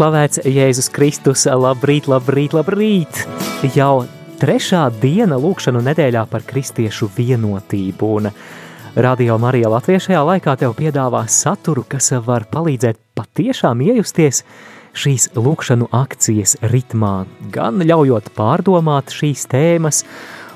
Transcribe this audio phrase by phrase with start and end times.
[0.00, 3.18] slavēts Jēzus Kristus, labrīt, labrīt, labrīt!
[3.74, 4.06] Jau
[4.40, 8.08] trešā diena lūkšanu nedēļā par kristiešu vienotību.
[8.16, 8.30] Un
[8.96, 14.40] Radio Marija Latvijā šajā laikā tev piedāvā saturu, kas var palīdzēt patiešām iejusties
[14.96, 20.06] šīs lūkšanu akcijas ritmā, gan ļaujot pārdomāt šīs tēmas,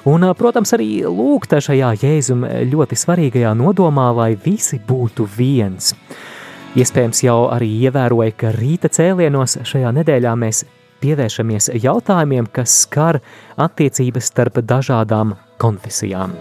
[0.08, 5.92] un, protams, arī lūgt šajā Jēzum ļoti svarīgajā nodomā, lai visi būtu viens.
[6.74, 10.64] Iespējams, jau arī ievēroja, ka rīta cēlienos šajā nedēļā mēs
[11.04, 13.20] pievēršamies jautājumiem, kas skar
[13.62, 16.34] attiecības starp dažādām konfesijām.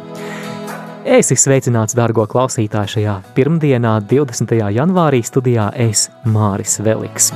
[1.05, 4.55] Es esmu sveicināts, dārgo klausītāju, šajā pirmdienā, 20.
[4.73, 7.29] janvārī studijā Es Māris Veliks.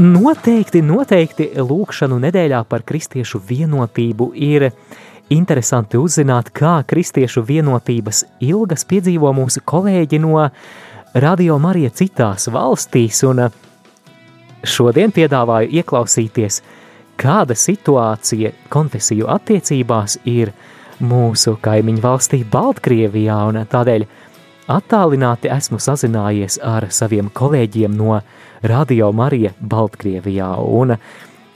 [0.00, 4.70] Noteikti, noteikti lūkšanu nedēļā par kristiešu vienotību ir
[5.34, 10.48] interesanti uzzināt, kā kristiešu vienotības ilgas piedzīvo mūsu kolēģi no
[11.14, 13.52] Radio Marija citās valstīs, un eh,
[14.66, 16.56] šodien piedāvāju ieklausīties,
[17.22, 20.50] kāda situācija konfesiju attiecībās ir
[20.98, 24.08] mūsu kaimiņu valstī Baltkrievijā, un tādēļ
[24.74, 28.18] attālināti esmu sazinājies ar saviem kolēģiem no
[28.66, 30.96] Radio Marija Baltkrievijā, un,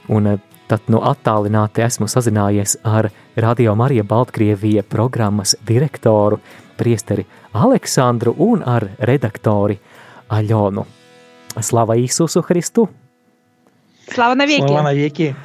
[0.07, 0.31] un
[0.68, 6.38] tad no attālināti esmu sazinājies ar Radio Marija Baltkrievija programmas direktoru
[6.76, 9.78] priesteri Aleksandru un ar redaktori
[10.28, 10.84] Aļonu.
[11.60, 12.88] Слава Иисусу Христу!
[14.08, 14.66] Слава навеки!
[14.66, 15.36] Слава навеки!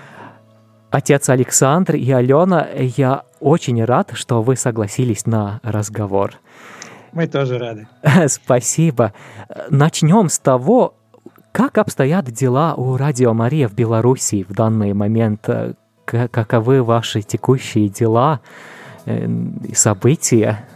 [0.92, 6.40] Отец Александр и Алена, я очень рад, что вы согласились на разговор.
[7.12, 7.88] Мы тоже рады.
[8.28, 9.14] Спасибо.
[9.70, 10.96] Начнем с того,
[11.55, 15.49] как обстоят дела у Радио Мария в Беларуси в данный момент.
[16.05, 18.41] Каковы ваши текущие дела
[19.07, 20.67] и события?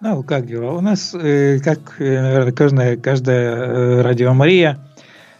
[0.00, 0.70] Ну, как дела?
[0.70, 4.78] У нас, э, как, наверное, каждая, каждая э, радио Мария,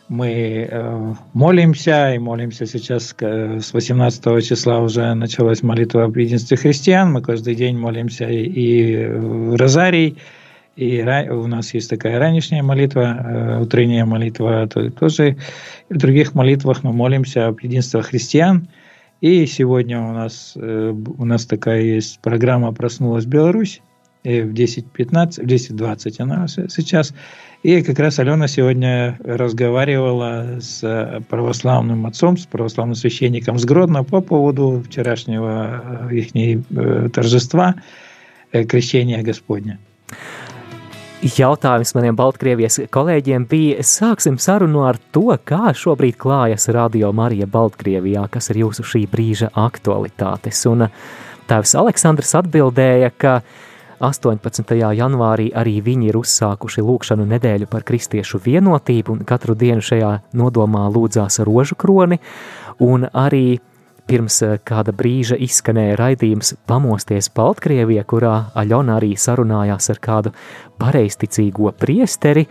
[0.09, 7.13] мы э, молимся, и молимся сейчас с 18 числа уже началась молитва об единстве христиан.
[7.13, 10.19] Мы каждый день молимся и, и розарий,
[10.79, 15.37] и у нас есть такая ранешняя молитва, утренняя молитва, то, тоже
[15.91, 18.69] в других молитвах мы молимся об единстве христиан.
[19.21, 23.83] И сегодня у нас, у нас такая есть программа «Проснулась Беларусь»,
[24.23, 27.13] в 10.15, в 10.20 она сейчас.
[27.65, 34.21] И как раз Алена сегодня разговаривала с православным отцом, с православным священником с Гродно по
[34.21, 36.33] поводу вчерашнего их
[37.13, 37.75] торжества
[38.53, 39.79] крещения Господня.
[41.19, 48.29] Jautājums maniem Baltkrievijas kolēģiem bija, sāksim sarunu ar to, kā šobrīd klājas Radio Marija Baltkrievijā,
[48.31, 50.61] kas ir jūsu šī brīža aktualitātes.
[50.71, 50.87] Un
[51.51, 53.67] tēvs Aleksandrs atbildēja, ka uh,
[53.99, 54.77] 18.
[54.95, 60.85] janvārī arī viņi ir uzsākuši lūkšanu nedēļu par kristiešu vienotību, un katru dienu šajā nodomā
[60.95, 62.21] lūdzās rožu kroni,
[62.79, 63.59] un arī
[64.08, 70.34] pirms eh, kāda brīža izskanēja raidījums Pamosties Baltkrievijā, kurā Aļona arī sarunājās ar kādu
[70.82, 72.46] pareisticīgo priesteri,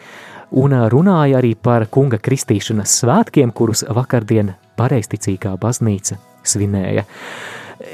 [0.62, 7.06] un eh, runāja arī par kunga kristīšanas svētkiem, kurus vakardien pareisticīgā baznīca svinēja.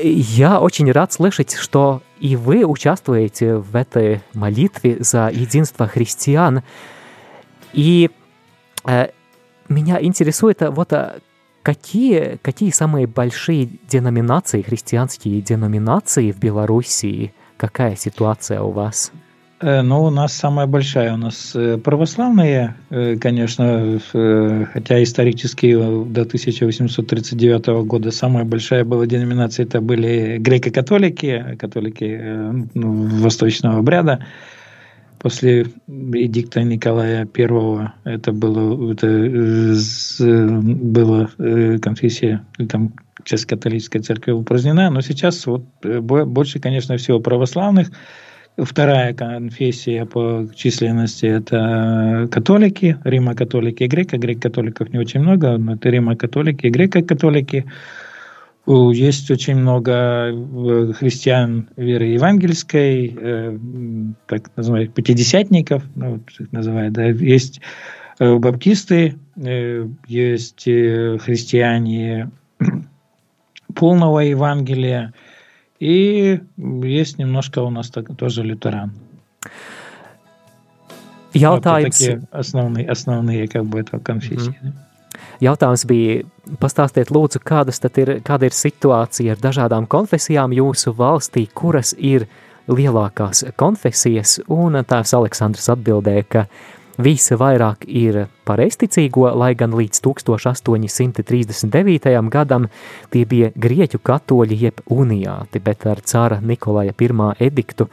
[0.05, 6.61] Я очень рад слышать, что и вы участвуете в этой молитве за единство христиан.
[7.73, 8.11] И
[8.85, 9.09] э,
[9.71, 10.93] меня интересует вот
[11.64, 19.12] какие, какие самые большие деноминации, христианские деноминации в Белоруссии, какая ситуация у вас?
[19.64, 21.14] Э, ну, у нас самая большая.
[21.14, 24.00] У нас э, православные, э, конечно,
[24.74, 32.20] хотя исторически до 1839 года самая большая была деноминация, это были греко-католики, католики
[32.74, 34.26] ну, восточного обряда.
[35.24, 41.30] После эдикта Николая I это было, это была
[41.80, 42.94] конфессия, там
[43.24, 47.90] часть католической церкви упразднена, но сейчас вот больше, конечно, всего православных–
[48.56, 54.18] Вторая конфессия по численности– это католики, римо-католики и греко.
[54.18, 57.66] Греко-католиков не очень много, но это римо-католики и греко-католики.
[58.66, 59.92] Есть очень много
[60.32, 63.58] э, христиан веры евангельской, э,
[64.26, 67.04] так называемых пятидесятников, ну, вот их называют, да.
[67.08, 67.60] есть
[68.20, 69.16] э, баптисты,
[70.08, 72.32] есть христиане
[73.76, 75.14] полного Евангелия,
[75.80, 78.94] и есть немножко у нас так, тоже лютеран.
[81.34, 84.56] Jautājums, вот основные, основные как бы, это конфессии.
[84.62, 84.93] Mm -hmm.
[85.44, 86.22] Jautājums bija,
[86.62, 92.28] pastāstiet lūdzu, kādas tad ir, kāda ir situācija ar dažādām konfesijām jūsu valstī, kuras ir
[92.72, 96.46] lielākās konfesijas, un tēvs Aleksandrs atbildēja, ka
[97.04, 102.30] visa vairāk ir pareisticīgo, lai gan līdz 1839.
[102.32, 102.68] gadam
[103.12, 107.10] tie bija grieķu katoļi jeb uniāti, bet ar cara Nikolaja I
[107.40, 107.88] ediktu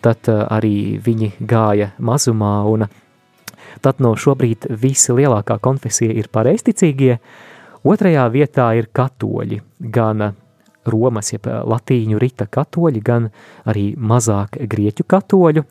[0.00, 2.86] tad eh, arī viņi gāja mazumā, un
[3.84, 7.18] Tad no šobrīd visi lielākā konfesija ir pareizticīgie,
[7.86, 9.60] otrajā vietā ir katoļi,
[9.92, 10.32] gan
[10.86, 13.30] Romas, jeb eh, latīņu rita katoļi, gan
[13.66, 15.64] arī mazāk grieķu katoļu.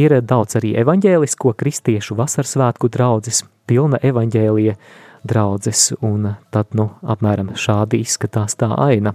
[0.00, 4.76] Ir daudz arī evaņģēlisko kristiešu vasarsvētku draudzes, pilna evaņģēlija
[5.24, 9.14] draudzes, un tad, nu, apmēram šādi izskatās tā aina.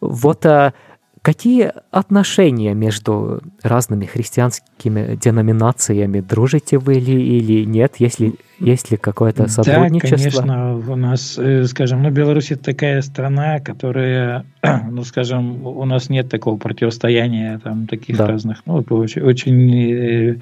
[0.00, 0.85] Vot, uh,
[1.26, 6.20] Какие отношения между разными христианскими деноминациями?
[6.20, 7.96] Дружите вы ли или нет?
[7.98, 10.18] Есть ли, есть ли какое-то сотрудничество?
[10.18, 10.76] Да, конечно.
[10.76, 14.46] У нас, э, скажем, ну, Беларусь это такая страна, которая,
[14.88, 18.28] ну, скажем, у нас нет такого противостояния там таких да.
[18.28, 20.36] разных, ну, очень, очень э,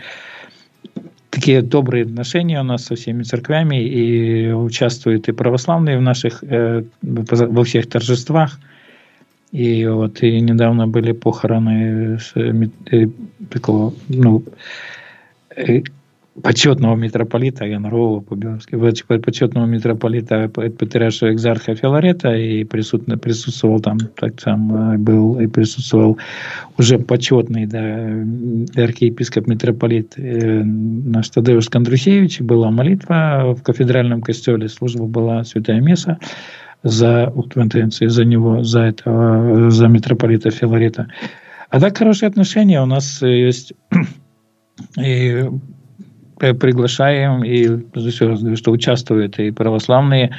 [1.31, 6.85] такие добрые отношения у нас со всеми церквями, и участвуют и православные в наших, э,
[7.01, 8.59] во всех торжествах.
[9.55, 13.07] И вот и недавно были похороны э,
[13.51, 14.43] такого, ну,
[15.57, 15.83] э,
[16.43, 18.75] почетного митрополита Янрова по-белорусски,
[19.19, 26.19] почетного митрополита патриарша экзарха Филарета и присутствовал, присутствовал там, так там э, был и присутствовал
[26.77, 35.45] уже почетный да, архиепископ митрополит наш Тадеуш Кондрусевич, была молитва в кафедральном костеле, служба была
[35.45, 36.19] святая месса,
[36.85, 41.09] за Уктвентенции, за него, за этого, за митрополита Филарита.
[41.71, 43.73] А так хорошие отношения у нас есть.
[44.99, 45.45] И
[46.37, 50.37] приглашаем, и что участвуют и православные,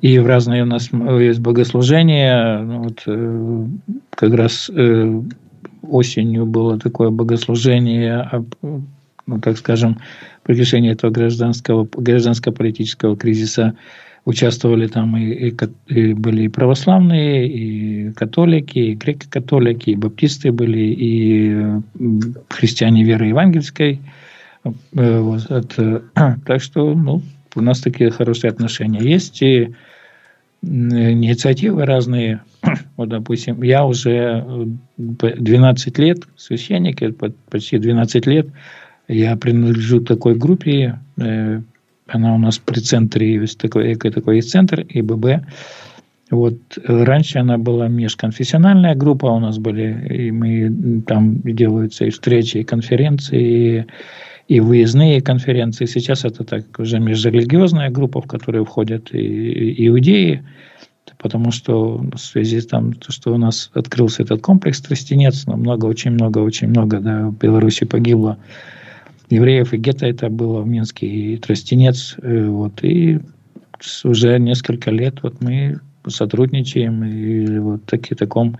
[0.00, 2.58] и в разные у нас есть богослужения.
[2.60, 3.66] Ну вот, э,
[4.10, 5.20] как раз э,
[5.82, 8.44] осенью было такое богослужение,
[9.26, 9.98] ну, так скажем,
[10.44, 13.74] приглашение этого гражданского, гражданско-политического кризиса
[14.26, 15.56] участвовали там и, и,
[15.86, 21.80] и были и православные, и католики, и греко-католики, и баптисты были, и
[22.50, 24.00] христиане веры евангельской.
[24.64, 26.02] Э, вот, это,
[26.44, 27.22] так что ну,
[27.54, 29.40] у нас такие хорошие отношения есть.
[29.42, 29.74] И
[30.62, 32.40] инициативы разные.
[32.96, 37.00] Вот, допустим, я уже 12 лет священник,
[37.50, 38.48] почти 12 лет,
[39.06, 41.60] я принадлежу такой группе, э,
[42.06, 45.46] она у нас при центре есть такой, такой есть центр ИББ.
[46.30, 52.58] Вот раньше она была межконфессиональная группа, у нас были, и мы там делаются и встречи,
[52.58, 53.86] и конференции,
[54.48, 55.86] и, и выездные конференции.
[55.86, 60.42] Сейчас это так уже межрелигиозная группа, в которую входят и, и иудеи,
[61.18, 66.10] потому что в связи с тем, что у нас открылся этот комплекс Тростенец, много, очень
[66.10, 68.38] много, очень много да, в Беларуси погибло
[69.30, 72.16] евреев и гетто это было в Минске, и Тростенец.
[72.22, 73.20] Э, вот, и
[74.04, 78.56] уже несколько лет вот мы сотрудничаем и вот таки, таком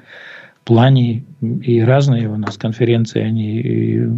[0.64, 4.08] плане и разные у нас конференции, они и,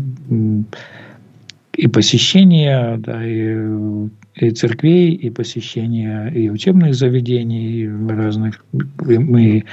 [1.75, 8.65] и посещения, да, и, и церквей, и посещения и учебных заведений, и разных.
[8.99, 9.65] Мы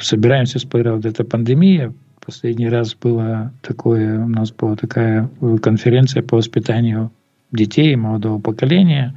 [0.00, 0.58] собираемся
[0.94, 5.28] вот эта пандемия Последний раз было такое, у нас была такая
[5.60, 7.10] конференция по воспитанию
[7.50, 9.14] детей молодого поколения.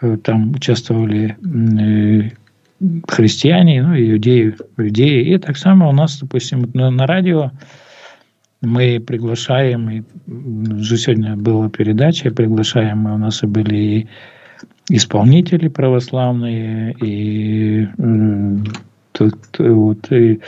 [0.00, 2.30] Э, там участвовали э,
[3.08, 5.34] христиане, ну, иудеи, иудеи.
[5.34, 7.52] И так само у нас, допустим, на, радио
[8.60, 14.08] мы приглашаем, и уже сегодня была передача, приглашаем, мы, у нас и были и
[14.90, 17.88] исполнители православные, и,
[19.12, 20.40] тут, вот, и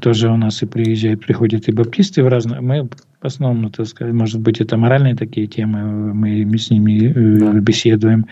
[0.00, 2.60] тоже у нас и приезжают, приходят и баптисты в разные.
[2.60, 2.88] Мы
[3.20, 7.38] в основном, так сказать, может быть, это моральные такие темы, мы, мы с ними э,
[7.38, 7.52] да.
[7.60, 8.26] беседуем.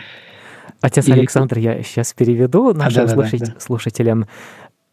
[0.80, 1.12] Отец и...
[1.12, 3.60] Александр, я сейчас переведу нашим а, да, слушать, да, да.
[3.60, 4.26] слушателям.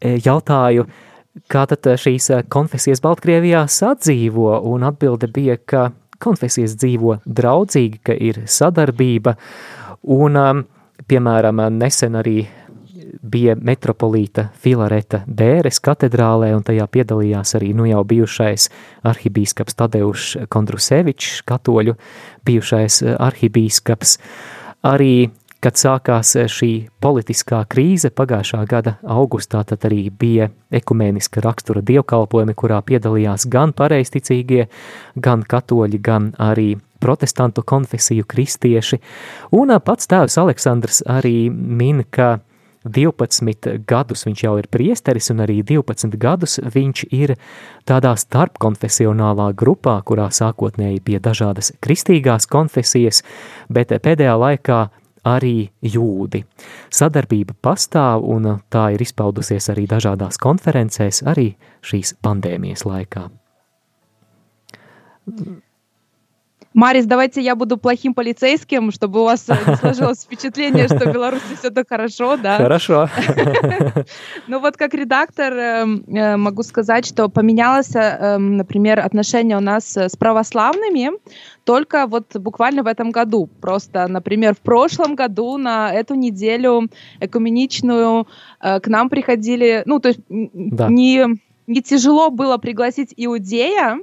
[0.04, 0.88] Jautāju,
[1.48, 5.92] kā tad šīs konfesijas Baltkrievijā sadzīvo, un atbilde bija, ka
[6.24, 9.38] konfesijas dzīvo draudzīgi, ka ir sadarbība,
[10.04, 10.66] un,
[11.08, 12.42] piemēram, nesen arī
[13.23, 18.69] bija metropolīta Filareta Bēres katedrālē, un tajā piedalījās arī nu jau bijušais
[19.09, 21.97] arhibīskaps Tadeušs Kondrusevičs, katoļu
[22.47, 24.17] bijušais arhibīskaps.
[24.89, 25.29] Arī,
[25.65, 26.73] kad sākās šī
[27.03, 34.69] politiskā krīze pagājušā gada augustā, tad arī bija ekumēniska rakstura dievkalpojumi, kurā piedalījās gan pareisticīgie,
[35.17, 38.99] gan katoļi, gan arī protestantu konfesiju kristieši,
[39.55, 42.39] un pats tēvs Aleksandrs arī min, ka
[42.85, 47.35] 12 gadus viņš jau ir priesteris, un arī 12 gadus viņš ir
[47.89, 53.25] tādā starpkonfesionālā grupā, kurā sākotnēji bija dažādas kristīgās konfesijas,
[53.69, 54.81] bet pēdējā laikā
[55.29, 56.45] arī jūdi.
[56.95, 61.51] Sadarbība pastāv, un tā ir izpaudusies arī dažādās konferencēs, arī
[61.85, 63.29] šīs pandēmijas laikā.
[66.79, 71.13] Марис, давайте я буду плохим полицейским, чтобы у вас э, не сложилось впечатление, что в
[71.13, 72.57] Беларуси все так хорошо, да?
[72.57, 73.09] Хорошо.
[74.47, 79.97] Ну вот как редактор эм, э, могу сказать, что поменялось, эм, например, отношение у нас
[79.97, 81.11] с православными
[81.65, 83.49] только вот буквально в этом году.
[83.61, 88.29] Просто, например, в прошлом году на эту неделю экуменичную
[88.61, 91.27] э, к нам приходили, ну то есть не,
[91.67, 93.99] не тяжело было пригласить иудея,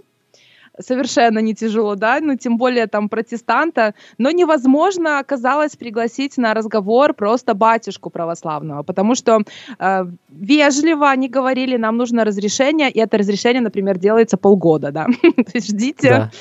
[0.80, 7.14] совершенно не тяжело, да, ну, тем более там протестанта, но невозможно оказалось пригласить на разговор
[7.14, 9.40] просто батюшку православного, потому что
[9.80, 15.52] э, вежливо они говорили, нам нужно разрешение, и это разрешение, например, делается полгода, да, то
[15.54, 16.32] есть ждите.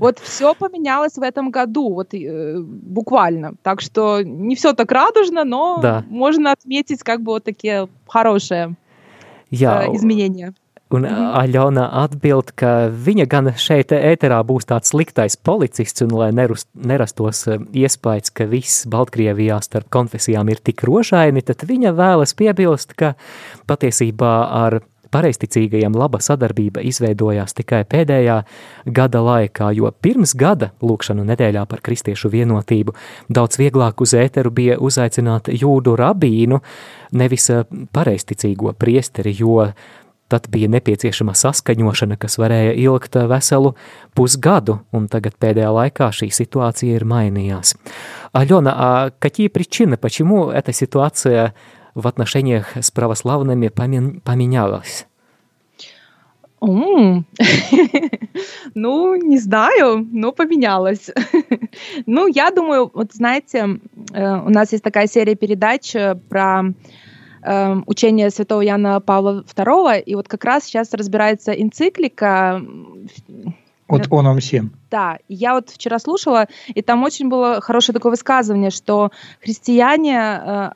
[0.00, 5.44] Вот все поменялось в этом году, вот э, буквально, так что не все так радужно,
[5.44, 8.76] но можно отметить как бы вот такие хорошие
[9.50, 9.54] э,
[9.94, 10.54] изменения.
[10.92, 11.32] Un -hmm.
[11.40, 17.46] Aļona atbild, ka viņa gan šeit ēterā būs tāds sliktais policists, un lai nerust, nerastos
[17.48, 23.14] e, iespējas, ka viss Baltkrievijā starp konfesijām ir tik rožaini, tad viņa vēlas piebilst, ka
[23.66, 24.80] patiesībā ar
[25.12, 28.38] pareisticīgajiem laba sadarbība izveidojās tikai pēdējā
[28.96, 32.94] gada laikā, jo pirms gada lūkšanu nedēļā par kristiešu vienotību
[33.28, 36.60] daudz vieglāk uz ēteru bija uzaicināt jūdu rabīnu,
[37.12, 39.72] nevis e, pareisticīgo priesteri, jo
[40.32, 43.74] Tad bija nepieciešama saskaņošana, kas varēja ilgt veselu
[44.16, 47.74] pusgadu, un tagad пēdējā laikā šī ситуация ir mainījās.
[48.32, 51.52] Алена, а какие причины, почему эта ситуация
[51.94, 55.06] в отношениях с православными поменялась?
[58.74, 61.10] Ну, не знаю, но поменялось.
[62.06, 65.92] ну, я думаю, вот знаете, у нас есть такая серия передач
[66.30, 66.62] про
[67.42, 72.62] э, учение святого Яна Павла II, и вот как раз сейчас разбирается энциклика
[73.88, 74.70] от Оном 7.
[74.90, 80.70] Да, я вот вчера слушала, и там очень было хорошее такое высказывание, что христиане э,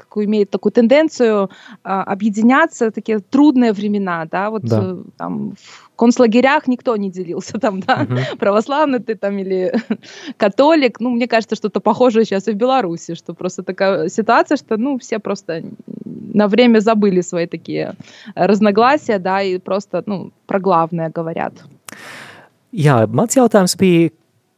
[0.00, 1.50] какую имеют такую тенденцию
[1.84, 4.80] э, объединяться в такие трудные времена, да, вот да.
[4.82, 8.37] Э, там в концлагерях никто не делился там, да, угу.
[8.37, 9.73] православный ты там или
[10.37, 10.99] католик.
[10.99, 14.97] Ну, мне кажется, что-то похожее сейчас и в Беларуси, что просто такая ситуация, что, ну,
[14.99, 15.63] все просто
[16.33, 17.95] на время забыли свои такие
[18.35, 21.53] разногласия, да, и просто, ну, про главное говорят.
[22.75, 24.09] Jā, mans jautājums bija,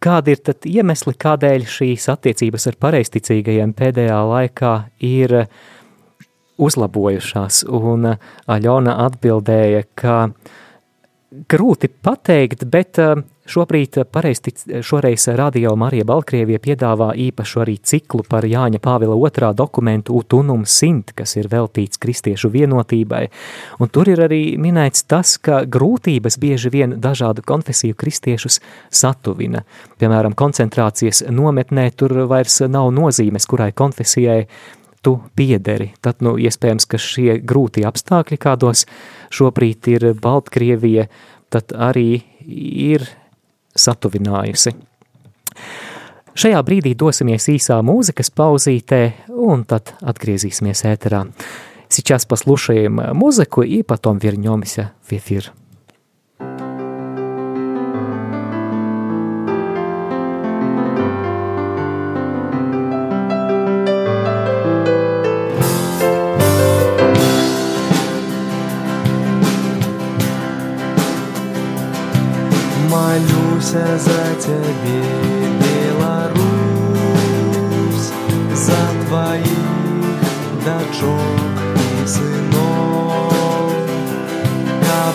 [0.01, 4.71] kādi ir tad iemesli, kādēļ šīs attiecības ar pareisticīgajiem pēdējā laikā
[5.05, 5.35] ir
[6.57, 7.67] uzlabojušās?
[7.69, 8.15] Un
[8.49, 10.55] Aļona atbildēja, ka uh,
[11.48, 13.14] grūti pateikt, bet eh,
[13.48, 20.16] šobrīd pareiztic, šoreiz Radio Marija Balkrievija piedāvā īpašu arī ciklu par Jāņa Pāvila otrā dokumentu
[20.20, 23.24] Utunum Sint, kas ir veltīts kristiešu vienotībai.
[23.80, 28.60] Un tur ir arī minēts tas, ka grūtības bieži vien dažādu konfesiju kristiešus
[28.90, 29.64] satuvina.
[29.98, 34.46] Piemēram, koncentrācijas nometnē tur vairs nav nozīmes, kurai konfesijai
[35.01, 35.91] tu piederi.
[36.01, 38.85] Tad, nu, iespējams, ka šie grūti apstākļi, kādos
[39.33, 41.07] šobrīd ir Baltkrievija,
[41.53, 43.07] tad arī ir
[43.77, 44.73] satuvinājusi.
[46.37, 49.01] Šajā brīdī dosimies īsā mūzikas pauzītē,
[49.33, 51.25] un tad atgriezīsimies ēterā.
[51.89, 55.53] Сейчас послушаем музыку и потом вернемся в эфир.
[73.72, 75.02] Молюся за тебе,
[75.98, 76.38] Беларусь,
[78.54, 79.46] за твоих
[80.64, 81.20] дочок
[81.76, 83.32] и сынов,
[84.80, 85.14] как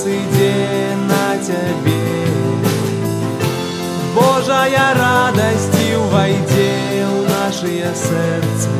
[0.00, 2.26] Господи, на Тебе.
[4.16, 5.78] Божая радость
[6.10, 8.70] войди в наше сердце.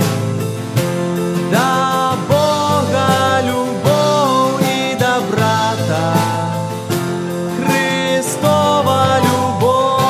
[1.52, 6.16] Да Бога любовь и доброта,
[7.58, 10.00] Христова любовь.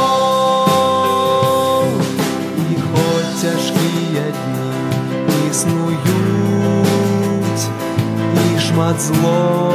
[2.71, 6.01] И хоть тяжкие дни иснуют,
[8.37, 9.70] и шмат злой,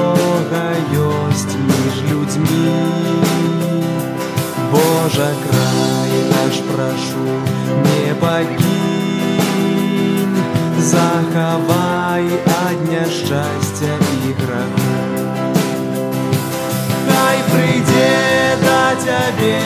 [6.95, 7.27] прошу,
[7.83, 8.65] не погинь,
[10.79, 12.25] захавай
[12.65, 13.93] ад няшчасця
[14.27, 14.95] і граха.
[17.07, 19.61] Хай прийде до тебе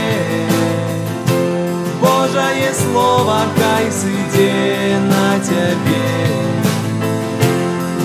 [2.01, 6.09] Божае слово, хай сыдзе на тебе.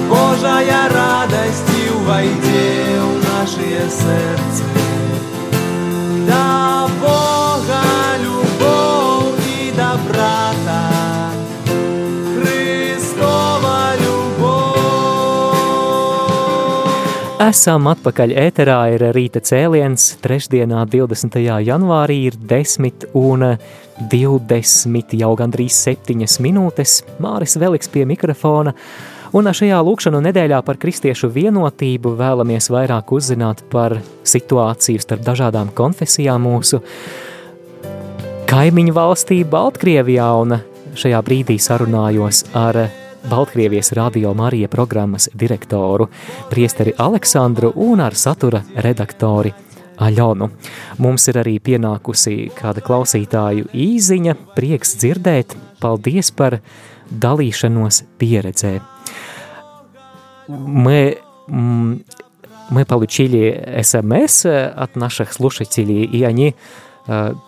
[0.08, 4.64] Божая радость увойде в наше сердце
[6.26, 7.43] Да Бога
[10.03, 11.31] и доброта
[12.35, 14.79] Христова любовь
[17.39, 20.17] Esam atpakaļ ēterā, ir rīta cēliens.
[20.21, 21.39] Trešdienā, 20.
[21.63, 23.45] janvārī, ir 10 un
[24.11, 26.99] 20, jau gandrīz 7 minūtes.
[27.23, 28.75] Māris Veliks pie mikrofona.
[29.31, 36.43] Un šajā lūkšanu nedēļā par kristiešu vienotību vēlamies vairāk uzzināt par situāciju starp dažādām konfesijām
[36.43, 36.83] mūsu
[38.53, 40.55] kaimiņu valstī Baltkrievijā, un
[40.97, 42.77] šajā brīdī sarunājos ar
[43.29, 46.07] Baltkrievijas radio Marija programmas direktoru
[46.49, 49.53] priesteri Aleksandru un ar satura redaktori
[49.99, 50.49] Aļonu.
[51.03, 56.59] Mums ir arī pienākusi kāda klausītāju īziņa, prieks dzirdēt, paldies par
[57.11, 58.79] dalīšanos pieredzē.
[60.47, 62.03] Мы, м,
[62.71, 66.82] мы получили смс от наших слушателей, и они э,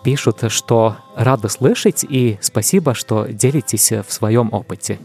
[0.03, 4.99] пишут, что рады слышать, и спасибо, что делитесь в своем опыте.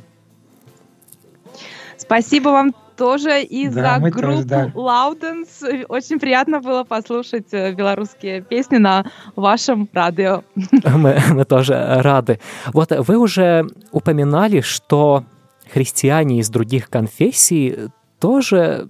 [1.96, 4.70] Спасибо вам тоже и Да, за мы тоже, группу да.
[4.74, 5.62] Лауденс.
[5.88, 10.42] Очень приятно было послушать э, белорусские песни на вашем радио.
[10.84, 12.38] Мы, мы тоже рады.
[12.72, 15.24] Вот вы уже упоминали, что
[15.72, 18.88] христиане из других конфессий тоже,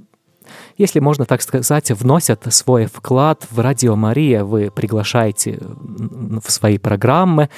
[0.83, 4.43] если можно так сказать, вносят свой вклад в Радио Мария.
[4.43, 7.49] Вы приглашаете м, в свои программы.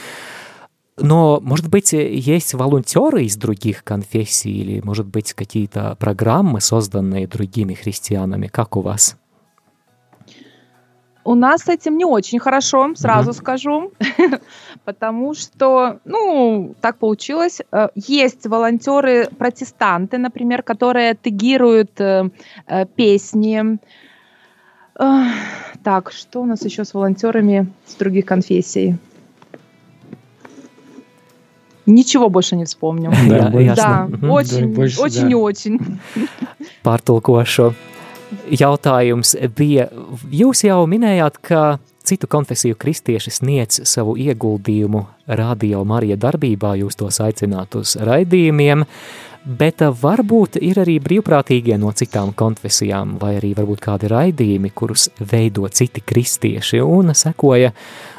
[0.98, 7.72] Но, может быть, есть волонтеры из других конфессий или, может быть, какие-то программы, созданные другими
[7.72, 8.46] христианами.
[8.46, 9.16] Как у вас?
[11.24, 13.38] У нас с этим не очень хорошо, сразу Мгм.
[13.38, 13.92] скажу,
[14.84, 17.62] потому что, ну, так получилось.
[17.72, 22.30] Э, Есть волонтеры-протестанты, например, которые тегируют э,
[22.66, 23.78] э, песни.
[25.82, 28.94] Так, что у нас еще с волонтерами с других конфессий?
[31.87, 33.10] Ничего больше не вспомню.
[33.28, 35.30] Да, очень, очень да.
[35.30, 35.80] и очень.
[36.84, 37.74] pārtulkošu.
[38.52, 39.88] Jautājums bija,
[40.33, 41.62] jūs jau minējāt, ka
[42.04, 45.04] citu konfesiju kristieši sniedz savu ieguldījumu
[45.38, 48.85] radio Marija darbībā, jūs tos aicināt uz raidījumiem,
[49.44, 55.68] bet varbūt ir arī brīvprātīgie no citām konfesijām, vai arī varbūt kādi raidījumi, kurus veido
[55.72, 57.72] citi kristieši, un sekoja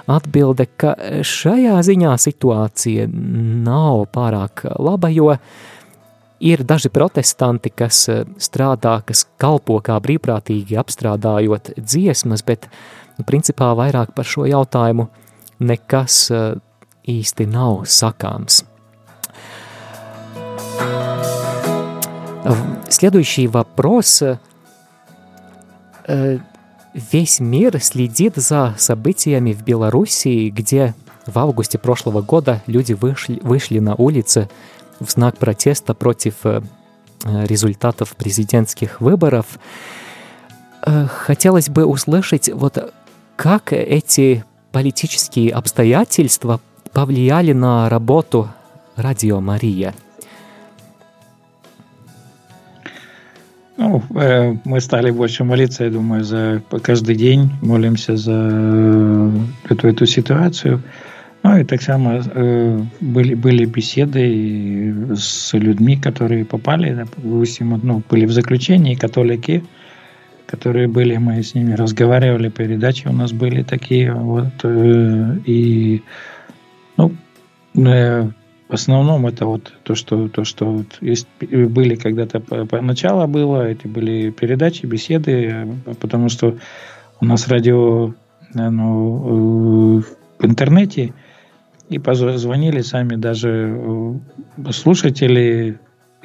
[0.10, 5.34] atbilde, ka šajā ziņā situācija nav pārāk laba, jo
[6.41, 12.69] ir daži protestanti, kas eh, strādā, kas kalpo kā brīvprātīgi apstrādājot dziesmas, bet
[13.19, 15.09] nu, principā vairāk par šo jautājumu
[15.61, 16.55] nekas eh,
[17.09, 18.65] īsti nav sakāms.
[22.89, 24.23] Следующий вопрос.
[24.23, 24.39] Э,
[26.93, 30.93] Весь мир следит за событиями в Белоруссии, где
[31.25, 34.49] в августе прошлого года люди вышли, вышли на улицы
[35.00, 36.62] в знак протеста против э,
[37.24, 39.60] э, результатов президентских выборов.
[40.86, 42.94] Э, Хотелось бы услышать, вот
[43.36, 46.60] как эти политические обстоятельства
[46.94, 48.50] повлияли на работу
[48.96, 49.94] Радио Мария.
[53.78, 59.32] Ну, э, мы стали больше молиться, я думаю, за каждый день молимся за
[59.70, 60.82] эту, эту ситуацию.
[61.46, 68.26] Ну и так само э, были, были беседы с людьми, которые попали, допустим, ну, были
[68.26, 69.64] в заключении, католики,
[70.48, 76.02] которые были, мы с ними разговаривали, передачи у нас были такие, вот, э, и,
[76.98, 77.12] ну,
[77.76, 78.24] э,
[78.68, 83.68] в основном это вот то, что, то, что вот есть, были когда-то по- поначалу было,
[83.68, 85.68] эти были передачи, беседы,
[86.02, 86.58] потому что
[87.22, 88.16] у нас радио
[88.56, 90.02] э, ну, э,
[90.40, 91.14] в интернете,
[91.90, 94.20] и позвонили сами даже
[94.72, 95.80] слушатели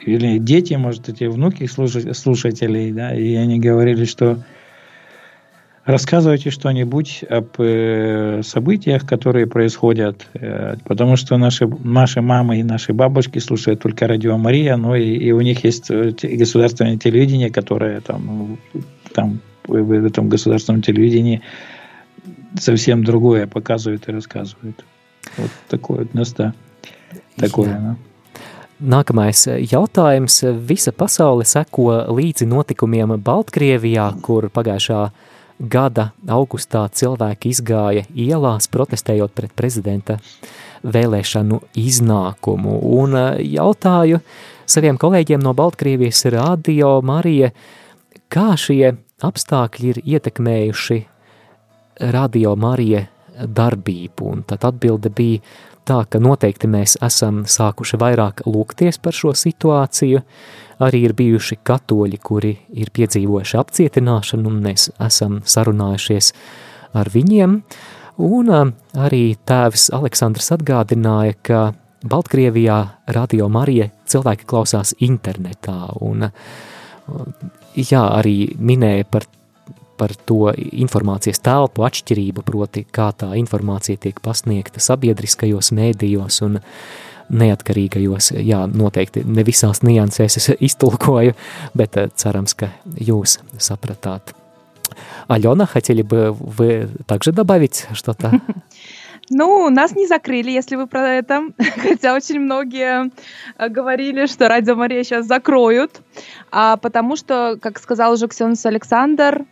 [0.07, 4.39] или дети, может, эти внуки слушателей, да, и они говорили, что
[5.85, 12.93] рассказывайте что-нибудь об э, событиях, которые происходят, э, потому что наши, наши мамы и наши
[12.93, 18.01] бабушки слушают только радио Мария, но и, и у них есть э, государственное телевидение, которое
[18.01, 18.59] там,
[19.13, 21.43] там в этом государственном телевидении
[22.59, 24.83] совсем другое показывает и рассказывает.
[25.38, 26.54] Вот такое вот нас, да.
[27.38, 27.96] Такое, Jā.
[28.76, 30.42] Nākamais jautājums.
[30.68, 35.00] Visa pasaule seko līdzi notikumiem Baltkrievijā, kur pagājušā
[35.60, 40.18] gada augustā cilvēki izgāja ielās protestējot pret prezidenta
[40.84, 42.76] vēlēšanu iznākumu.
[43.00, 44.20] Un jautāju
[44.68, 47.54] saviem kolēģiem no Baltkrievijas radio Marija,
[48.28, 48.92] kā šie
[49.24, 51.00] apstākļi ir ietekmējuši
[52.12, 53.06] radio Marija
[53.41, 54.31] darbību.
[54.35, 55.41] Un tad atbilde bija
[55.89, 60.23] tā, ka noteikti mēs esam sākuši vairāk lūgties par šo situāciju.
[60.81, 66.33] Arī ir bijuši katoļi, kuri ir piedzīvojuši apcietināšanu, un mēs esam sarunājušies
[66.97, 67.61] ar viņiem.
[68.21, 71.61] Un arī tēvs Aleksandrs atgādināja, ka
[72.01, 72.79] Baltkrievijā
[73.13, 76.25] radio Marija cilvēki klausās internetā, un
[77.77, 79.27] jā, arī minēja par
[80.00, 86.60] par to informācijas telpu atšķirību, proti, kā tā informācija tiek pasniegta sabiedriskajos mēdījos un
[87.32, 88.34] neatkarīgajos.
[88.46, 91.34] Jā, noteikти ne visās niansēs es iztulkoju,
[91.74, 94.36] bet cerams, ka jūs sapratāt.
[95.28, 98.32] Алена, хотели бы вы также добавить что-то?
[99.32, 101.42] Ну, нас не закрыли, если вы про это.
[101.82, 103.10] Хотя очень многие
[103.58, 106.02] говорили, что Радио Мария сейчас закроют.
[106.52, 109.46] А потому что, как сказал уже Ксенс Александр,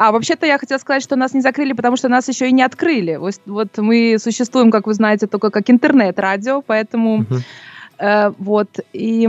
[0.00, 2.62] а вообще-то я хотела сказать, что нас не закрыли, потому что нас еще и не
[2.62, 3.16] открыли.
[3.16, 7.40] Вот, вот мы существуем, как вы знаете, только как интернет-радио, поэтому uh-huh.
[7.98, 9.28] э, вот и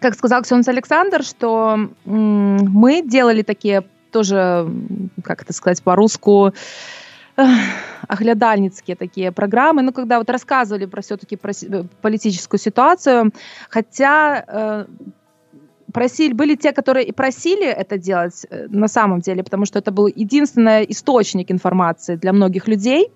[0.00, 4.68] как сказал Ксенс Александр, что м- мы делали такие тоже,
[5.22, 6.52] как это сказать по-русски,
[8.08, 11.52] оглядальницкие такие программы, ну, когда вот рассказывали про все-таки про
[12.02, 13.30] политическую ситуацию,
[13.70, 14.86] хотя э,
[15.92, 19.90] просили, были те, которые и просили это делать э, на самом деле, потому что это
[19.90, 23.08] был единственный источник информации для многих людей,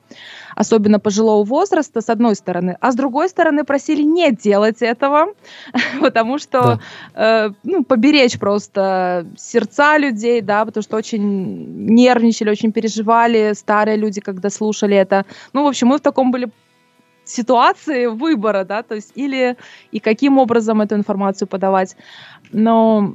[0.56, 5.34] особенно пожилого возраста, с одной стороны, а с другой стороны просили не делать этого,
[6.00, 6.80] потому что
[7.14, 7.46] да.
[7.46, 14.20] э, ну, поберечь просто сердца людей, да, потому что очень нервничали, очень переживали старые люди,
[14.20, 15.24] когда слушали это.
[15.52, 16.50] Ну, в общем, мы в таком были
[17.24, 19.56] ситуации выбора, да, то есть или
[19.90, 21.96] и каким образом эту информацию подавать.
[22.52, 23.14] Но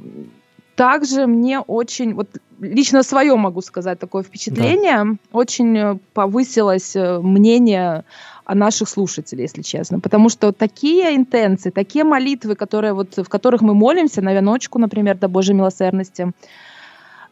[0.78, 2.28] также мне очень, вот
[2.60, 5.16] лично свое могу сказать такое впечатление, да.
[5.32, 8.04] очень повысилось э, мнение
[8.44, 10.00] о наших слушателей, если честно.
[10.00, 15.18] Потому что такие интенции, такие молитвы, которые вот, в которых мы молимся на веночку, например,
[15.18, 16.32] до Божьей милосердности,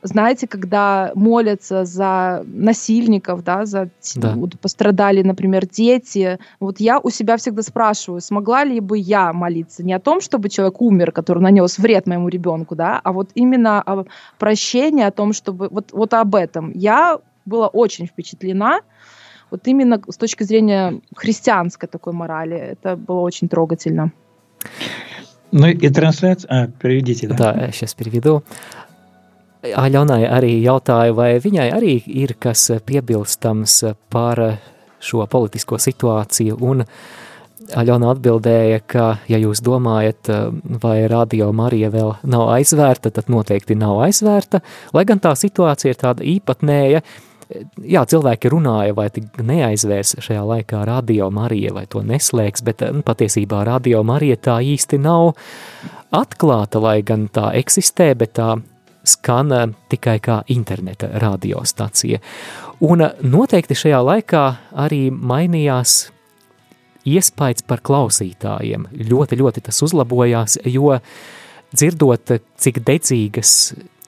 [0.03, 4.35] знаете, когда молятся за насильников, да, за да.
[4.35, 6.39] Вот пострадали, например, дети.
[6.61, 10.49] Вот я у себя всегда спрашиваю, смогла ли бы я молиться не о том, чтобы
[10.49, 14.05] человек умер, который нанес вред моему ребенку, да, а вот именно о
[14.39, 16.73] прощении, о том, чтобы вот, вот об этом.
[16.73, 18.81] Я была очень впечатлена,
[19.51, 22.57] вот именно с точки зрения христианской такой морали.
[22.57, 24.13] Это было очень трогательно.
[25.53, 26.49] Ну и трансляция...
[26.51, 27.37] А, переведите, да?
[27.37, 28.43] Да, сейчас переведу.
[29.75, 34.43] Aļonai arī jautāja, vai viņai arī ir kas piebilstams par
[35.03, 36.85] šo politisko situāciju, un
[37.67, 40.29] Aļona atbildēja, ka, ja jūs domājat,
[40.83, 44.61] vai radio Marija vēl nav aizvērta, tad noteikti nav aizvērta,
[44.95, 47.01] lai gan tā situācija ir tāda īpatnēja,
[47.83, 49.09] jā, cilvēki runāja, vai
[49.51, 55.01] neaizvērs šajā laikā radio Marija, vai to neslēgs, bet nu, patiesībā radio Marija tā īsti
[55.03, 55.35] nav
[56.15, 58.55] atklāta, lai gan tā eksistē, bet tā
[59.07, 62.21] skan eh, tikai kā interneta radiostacija.
[62.87, 64.45] Un eh, noteikti šajā laikā
[64.87, 65.99] arī mainījās
[67.07, 68.89] iespējas par klausītājiem.
[69.11, 70.97] Ļoti, ļoti tas uzlabojās, jo
[71.77, 73.53] dzirdot, cik dedzīgas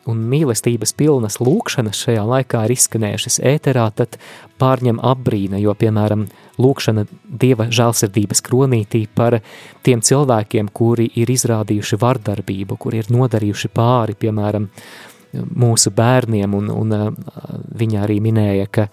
[0.09, 4.17] un mīlestības pilnas lūkšanas šajā laikā ir izskanējušas ēterā, tad
[4.61, 6.27] pārņem apbrīna, jo, piemēram,
[6.59, 7.07] lūkšana
[7.41, 9.39] Dieva žēlsirdības kronītī par
[9.87, 14.69] tiem cilvēkiem, kuri ir izrādījuši vardarbību, kuri ir nodarījuši pāri, piemēram,
[15.33, 16.95] mūsu bērniem, un, un
[17.79, 18.89] viņa arī minēja, ka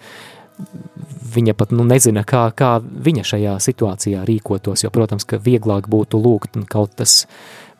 [1.36, 6.20] viņa pat nu, nezina, kā, kā viņa šajā situācijā rīkotos, jo, protams, ka vieglāk būtu
[6.20, 7.24] lūgt un kaut tas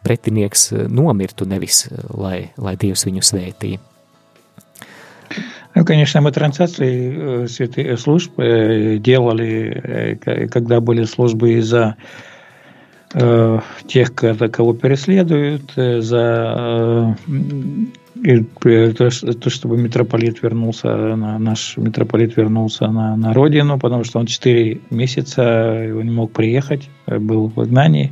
[0.04, 3.76] pretinieks nomirtu, nevis lai, lai Dievs viņu svētī.
[5.76, 11.96] Ну, конечно, мы трансляции э, святых служб э, делали, э, когда были службы за
[13.86, 17.16] тех, кого переследуют, за
[18.14, 24.80] то, чтобы митрополит вернулся, на, наш митрополит вернулся на, на родину, потому что он 4
[24.90, 28.10] месяца его не мог приехать, был в изгнании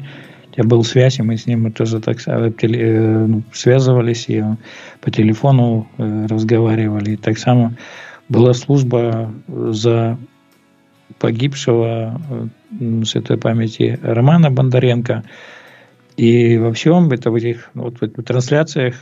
[0.57, 4.43] я был связь, и мы с ним тоже так э, ну, связывались, и
[5.01, 7.12] по телефону э, разговаривали.
[7.12, 7.73] И так само
[8.29, 10.17] была служба за
[11.19, 12.21] погибшего
[12.71, 15.25] э, святой памяти Романа Бондаренко.
[16.17, 18.95] И во всем это в этих вот, в трансляциях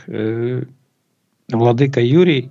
[1.51, 2.49] владыка Юрий,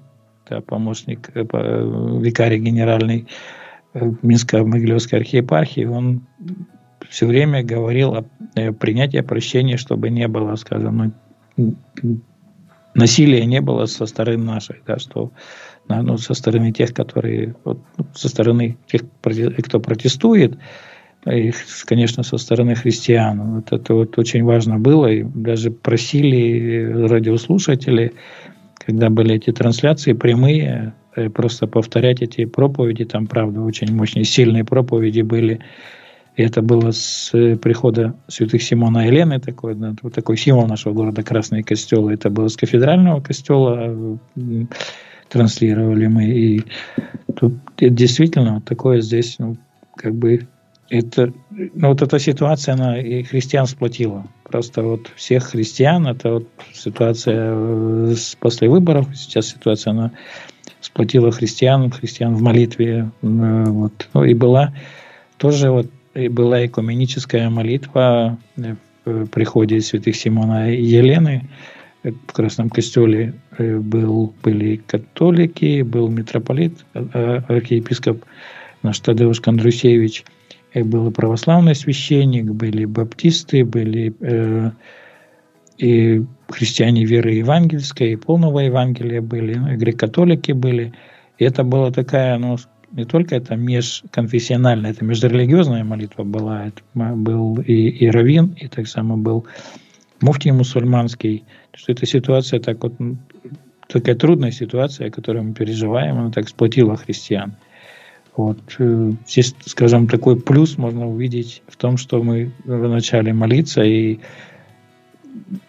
[0.48, 3.26] да, помощник, викарий генеральный
[3.92, 6.22] Минско-Могилевской архиепархии, он
[7.12, 11.12] все время говорил о э, принятии прощения, чтобы не было, скажем,
[11.58, 11.76] ну,
[12.94, 15.30] насилия не было со стороны нашей, да, что
[15.88, 20.56] ну, со стороны тех, которые, вот, ну, со стороны тех, кто протестует,
[21.26, 21.52] и,
[21.84, 23.56] конечно, со стороны христиан.
[23.56, 28.14] Вот это вот очень важно было, и даже просили радиослушатели,
[28.86, 34.64] когда были эти трансляции прямые, э, просто повторять эти проповеди, там, правда, очень мощные, сильные
[34.64, 35.60] проповеди были,
[36.34, 40.94] и это было с э, прихода святых Симона и Елены, такой, да, такой символ нашего
[40.94, 42.08] города Красный костел.
[42.08, 44.18] Это было с кафедрального костела,
[45.28, 46.24] транслировали мы.
[46.24, 46.64] И
[47.36, 49.58] тут действительно вот такое здесь, ну,
[49.94, 50.46] как бы,
[50.88, 54.26] это, ну, вот эта ситуация, она и христиан сплотила.
[54.44, 60.12] Просто вот всех христиан, это вот ситуация э, после выборов, сейчас ситуация, она
[60.80, 64.74] сплотила христиан, христиан в молитве, вот, ну, и была
[65.36, 71.48] тоже вот была экуменическая молитва э, в приходе святых Симона и Елены.
[72.02, 78.24] В Красном Костеле э, был, были католики, был митрополит, э, архиепископ
[78.82, 80.24] наш Тадеуш Кондрусевич,
[80.74, 84.70] был православный священник, были баптисты, были э,
[85.78, 90.92] и христиане веры евангельской, и полного Евангелия были, ну, и греко-католики были.
[91.38, 92.56] И это была такая, ну,
[92.92, 98.86] не только это межконфессиональная, это межрелигиозная молитва была, это был и, и раввин, и так
[98.86, 99.46] само был
[100.20, 102.94] муфтий мусульманский, что эта ситуация так вот,
[103.88, 107.54] такая трудная ситуация, которую мы переживаем, она так сплотила христиан.
[108.36, 108.58] Вот.
[108.78, 114.20] Э, здесь, скажем, такой плюс можно увидеть в том, что мы начали молиться, и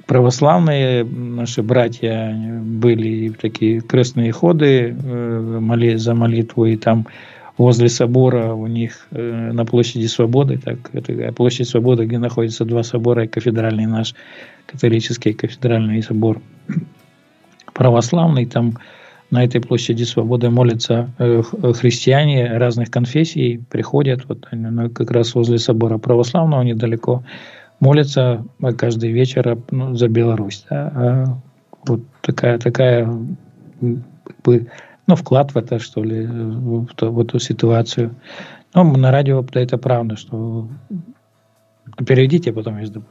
[0.06, 7.08] православные наши братья были такие крестные ходы э, за молитву, и там
[7.58, 12.84] возле собора у них э, на площади Свободы, так, это площадь Свободы, где находятся два
[12.84, 14.16] собора, кафедральный наш
[14.66, 16.42] католический кафедральный собор.
[17.74, 18.78] Православный, там
[19.32, 21.42] на этой площади Свободы молятся э,
[21.74, 27.24] христиане разных конфессий, приходят, вот они как раз возле собора православного недалеко,
[27.84, 28.46] молятся
[28.78, 30.66] каждый вечер ну, за Беларусь.
[30.70, 30.92] Да?
[30.96, 31.26] А
[31.86, 33.06] вот такая, такая
[34.24, 34.68] как бы,
[35.08, 38.16] ну, вклад в это, что ли, в, ту, в эту ситуацию.
[38.74, 40.68] Ну, на радио это правда, что
[42.08, 43.06] переведите, а потом я сдобу.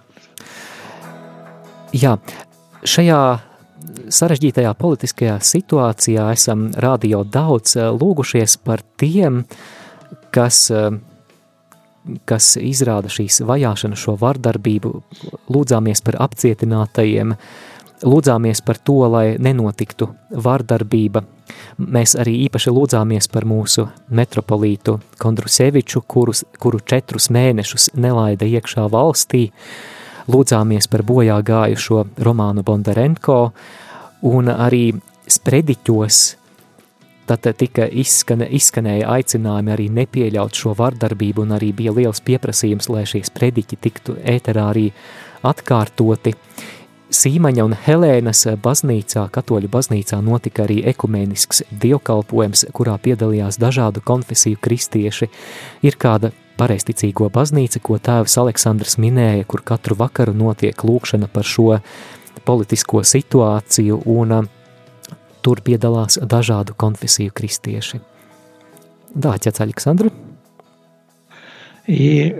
[1.92, 2.16] Jā,
[2.88, 3.20] šajā
[4.08, 9.42] sarežģītajā politiskajā situācijā esam radio daudz lūgušies par tiem,
[10.32, 10.70] kas
[12.28, 14.92] kas izrāda šīs vajāšanas, šo vardarbību,
[15.52, 17.36] lūdzāmies par apcietinātajiem,
[18.02, 21.22] lūdzāmies par to, lai nenotiktu vardarbība.
[21.82, 29.48] Mēs arī īpaši lūdzāmies par mūsu metropolītu Kondruseviču, kurus, kuru četrus mēnešus nelaida iekšā valstī,
[30.32, 33.40] lūdzāmies par bojā gājušo Romānu Bondarenko,
[34.28, 34.88] un arī
[35.30, 36.22] sprediķos
[37.26, 43.04] Tad tika izskane, izskanēja aicinājumi arī nepieļaut šo vardarbību, un arī bija liels pieprasījums, lai
[43.06, 44.88] šie sprediķi tiktu ēterā arī
[45.46, 46.34] atkārtoti.
[47.12, 55.28] Sīmaņa un Helēnas baznīcā, katoļu baznīcā, notika arī ekumenisks dievkalpojums, kurā piedalījās dažādu konfesiju kristieši.
[55.84, 61.76] Ir kāda pareisticīgo baznīca, ko tēvs Aleksandrs minēja, kur katru vakaru notiek lūkšana par šo
[62.48, 64.48] politisko situāciju, un
[65.42, 68.00] Tur piedalās dažādu konfesiju крестьяши.
[69.14, 70.10] Да, отец Александр.
[71.86, 72.34] И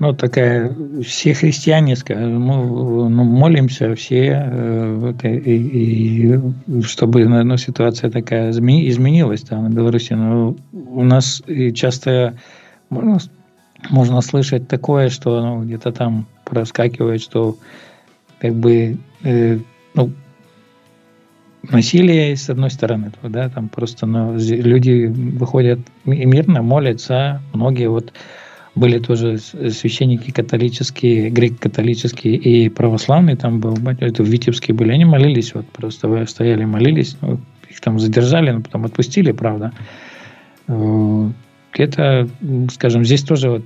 [0.00, 9.42] ну, такая, все христиане, мы ну, молимся все, и, и чтобы ну, ситуация такая изменилась
[9.42, 10.14] там, на Беларуси.
[10.14, 11.42] Но у нас
[11.74, 12.34] часто
[12.90, 13.18] можно,
[13.90, 17.56] можно слышать такое, что ну, где-то там проскакивает, что
[18.40, 19.58] как бы э,
[19.94, 20.12] ну,
[21.70, 28.12] насилие с одной стороны, да, там просто ну, люди выходят мирно, молятся, многие вот
[28.74, 35.54] были тоже священники католические, греко-католические и православные, там был, это в Витебске были, они молились,
[35.54, 39.72] вот просто стояли, молились, ну, их там задержали, но потом отпустили, правда.
[41.76, 42.28] Это,
[42.72, 43.64] скажем, здесь тоже вот,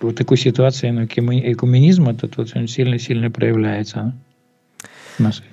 [0.00, 4.14] вот такой ситуации ну, экуменизма, это тут очень сильно-сильно проявляется.
[5.18, 5.44] Нашей.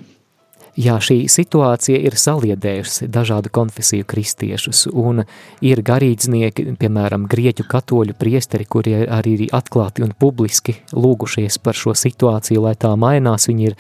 [0.77, 5.23] Jā, šī situācija ir saliedējusi dažādu konfesiju kristiešus, un
[5.65, 11.95] ir garīdznieki, piemēram, grieķu katoļu priesteri, kuri arī ir atklāti un publiski lūgušies par šo
[11.97, 13.49] situāciju, lai tā mainās.
[13.49, 13.77] Viņi ir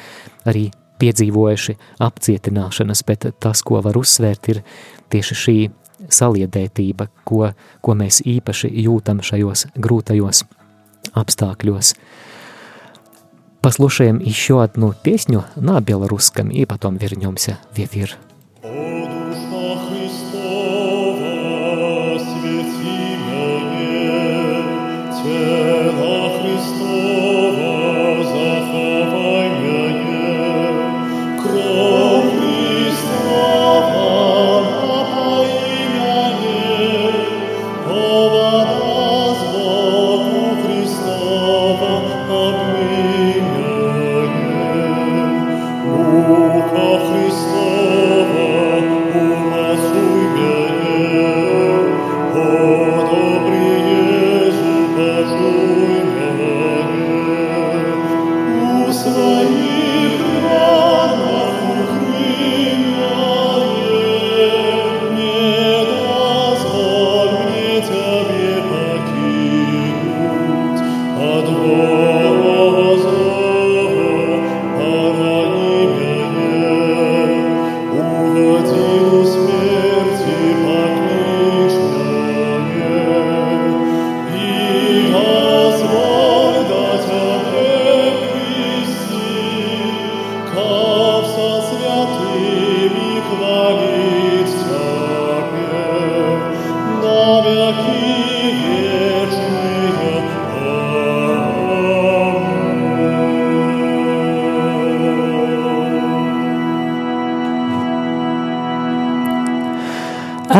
[0.49, 0.65] arī
[0.99, 4.63] piedzīvojuši apcietināšanas, bet tas, ko var uzsvērt, ir
[5.13, 5.57] tieši šī
[6.09, 10.43] saliedētība, ko, ko mēs īpaši jūtam šajos grūtajos
[11.19, 11.93] apstākļos.
[13.61, 18.15] Послушаем еще одну песню на белорусском и потом вернемся в эфир.
[59.03, 59.58] Christ.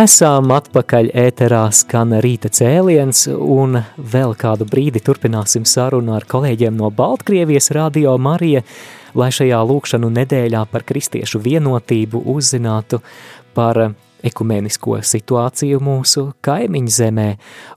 [0.10, 3.78] Esam atpakaļ ēterā skan rīta cēliens un
[4.14, 8.64] vēl kādu brīdi turpināsim sarunu ar kolēģiem no Baltkrievijas radio Marija,
[9.14, 13.04] lai šajā lūkšanu nedēļā par kristiešu vienotību uzzinātu
[13.54, 13.84] par
[14.26, 17.30] ekumenisko situāciju mūsu kaimiņu zemē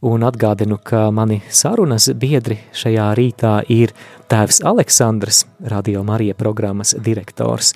[0.09, 3.93] un atgādinu, ka mani sarunas biedri šajā rītā ir
[4.33, 7.75] tēvs Aleksandrs, radio Marija programmas direktors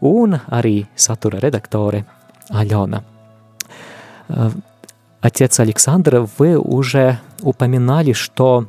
[0.00, 2.06] un arī satura redaktore
[2.48, 3.09] Aļona.
[4.30, 4.50] Э,
[5.20, 8.66] отец Александр, вы уже упоминали, что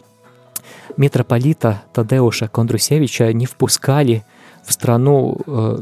[0.98, 4.24] митрополита Тадеуша Кондрусевича не впускали
[4.64, 5.78] в страну э,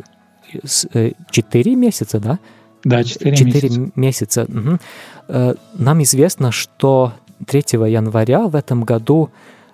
[0.94, 2.40] э, четыре месяца, да?
[2.84, 3.92] Да, четыре месяца.
[3.96, 4.44] месяца.
[4.44, 4.80] Угу.
[5.74, 7.14] Нам известно, что
[7.46, 9.32] 3 января в этом году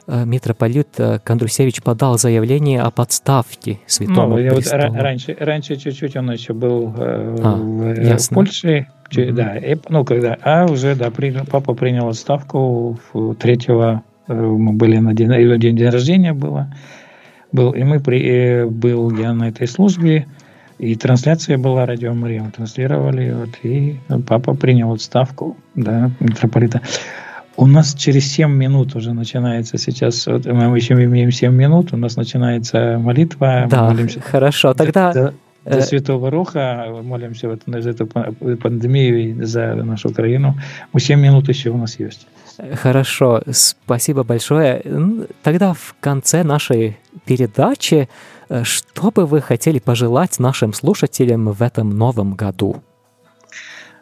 [0.08, 0.88] митрополит
[1.24, 4.54] Кондрусевич подал заявление о подставке святого ну.
[4.54, 9.32] Вот раньше, раньше чуть-чуть он еще был а, в, в Польше, Mm-hmm.
[9.34, 13.00] Да, и, ну, когда, а уже, да, при, папа принял отставку
[13.40, 16.74] третьего, э, мы были на день, его день, день рождения было,
[17.52, 20.26] был, и мы при, э, был я на этой службе,
[20.80, 26.82] и трансляция была, радио Мария, мы транслировали, вот, и папа принял отставку, да, митрополита.
[27.58, 31.98] У нас через 7 минут уже начинается сейчас, вот мы еще имеем 7 минут, у
[31.98, 33.66] нас начинается молитва.
[33.70, 34.22] Да, молимся.
[34.22, 35.14] хорошо, тогда...
[35.14, 35.34] За,
[35.66, 40.56] за Святого Руха, молимся вот за эту пандемию и за нашу Украину.
[40.94, 42.28] У 7 минут еще у нас есть.
[42.74, 44.82] Хорошо, спасибо большое.
[45.44, 48.08] Тогда в конце нашей передачи,
[48.50, 52.82] э, что бы вы хотели пожелать нашим слушателям в этом новом году?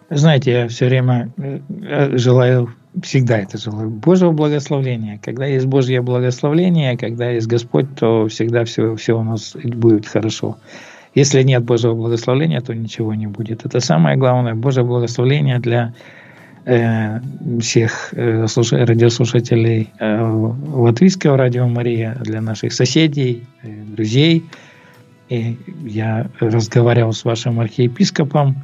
[0.10, 5.20] Знаете, я все время э, желаю, всегда это желаю, Божьего благословения.
[5.22, 10.58] Когда есть Божье благословение, когда есть Господь, то всегда все, все у нас будет хорошо.
[11.16, 13.66] Если нет Божьего благословения, то ничего не будет.
[13.66, 14.56] Это самое главное.
[14.56, 15.94] Божье благословение для
[16.66, 17.20] э,
[17.60, 20.22] всех э, радиослушателей э,
[20.74, 24.44] Латвийского радио Мария, для наших соседей, э, друзей.
[25.30, 28.56] И я разговаривал с вашим архиепископом.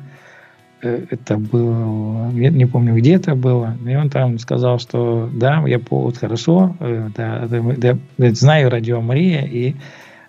[0.82, 3.76] Э, это было, не помню, где это было.
[3.86, 9.02] И он там сказал, что да, я вот хорошо, э, да, да, да, знаю радио
[9.02, 9.76] Мария, и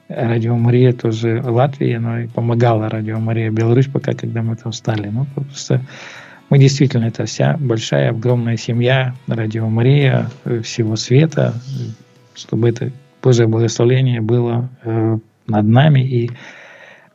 [0.09, 5.07] Радио Мария тоже Латвия, но и помогала Радио Мария Беларусь, пока когда мы там стали.
[5.07, 5.83] Ну, просто
[6.49, 11.55] мы действительно, это вся большая, огромная семья Радио Мария э, всего света,
[12.35, 12.91] чтобы это
[13.23, 14.69] Божье благословение было
[15.47, 16.31] над нами и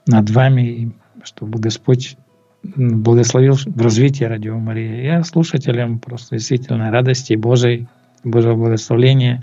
[0.08, 0.92] над вами,
[1.24, 2.16] чтобы Господь
[2.65, 5.03] благословил в развитии Радио Мария.
[5.03, 7.87] Я слушателям просто действительно радости Божьей,
[8.25, 9.43] Божьего благословения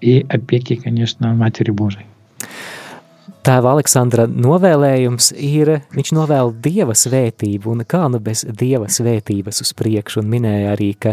[0.00, 2.06] и опеки, конечно, Матери Божией.
[3.46, 9.70] Tēva Aleksandra novēlējums ir, viņš novēl dieva svētību, un kā nu bez dieva svētības uz
[9.78, 11.12] priekšu, un minēja arī, ka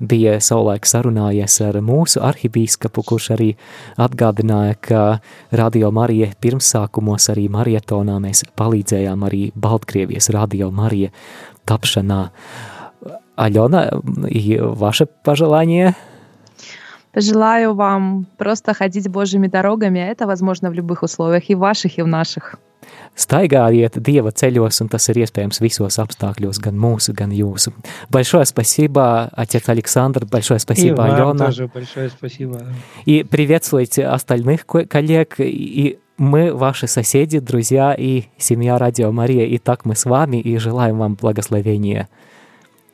[0.00, 3.50] bija savulaik sarunājies ar mūsu arhibīskapu, kurš arī
[4.00, 5.02] atgādināja, ka
[5.52, 11.12] Radio Marija pirmsākumos arī marietonā mēs palīdzējām arī Baltkrievijas Radio Marija
[11.68, 12.28] tapšanā.
[13.36, 13.88] Алена,
[14.28, 16.04] и ваше пожелание –
[17.14, 22.02] Желаю вам просто ходить Божьими дорогами, а это возможно в любых условиях, и ваших, и
[22.02, 22.54] в наших.
[23.15, 27.73] Staigājiet Dieva ceļos, un tas ir iespējams visos apstākļos, gan mūsu, gan jūsu.
[28.09, 31.45] Большое спасибо, отец Александр, большое спасибо, и Алена.
[31.45, 32.61] тоже большое спасибо.
[33.05, 39.85] И приветствуйте остальных коллег, и мы ваши соседи, друзья и семья Радио Мария, и так
[39.85, 42.07] мы с вами, и желаем вам благословения.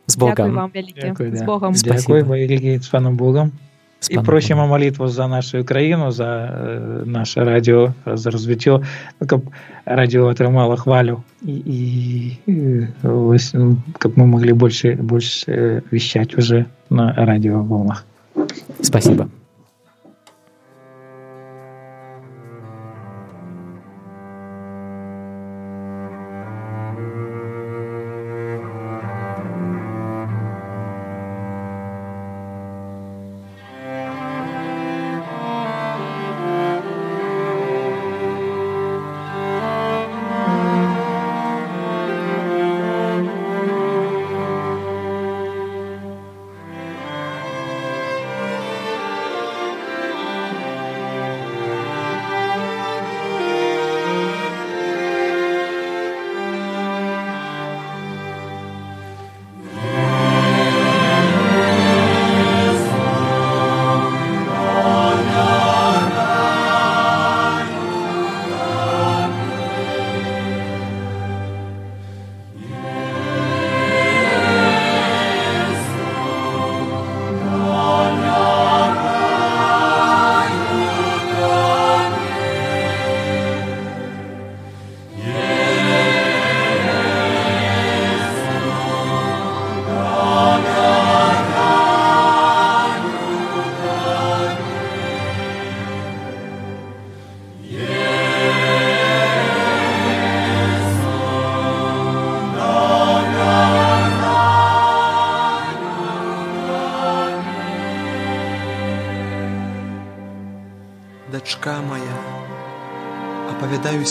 [0.08, 0.36] С Богом.
[0.36, 1.02] Дякую вам велике.
[1.02, 1.46] Дякую, С да.
[1.46, 1.76] Богом.
[1.76, 2.20] Спасибо.
[2.20, 3.54] Дякую, великий, с Богом.
[4.02, 4.70] С И Паном просим Богом.
[4.72, 8.82] молитву за нашу Украину, за э, наше радио, за развитие,
[9.20, 9.42] ну, как
[9.86, 13.54] радио отримало хвалю, и, и, э, ось,
[14.00, 18.04] как мы могли больше, больше э, вещать уже на радиоволнах.
[18.82, 19.30] Спасибо.